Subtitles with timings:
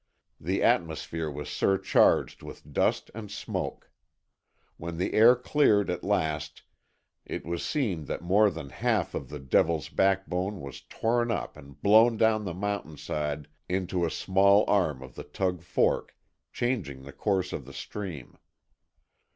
[0.39, 3.91] The atmosphere was surcharged with dust and smoke.
[4.77, 6.63] When the air cleared at last,
[7.23, 11.79] it was seen that more than half of the "Devil's Backbone" was torn up and
[11.79, 16.17] blown down the mountain side into a small arm of the Tug Fork,
[16.51, 18.39] changing the course of the stream.